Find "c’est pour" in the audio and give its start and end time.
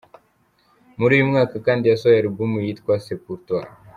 3.05-3.37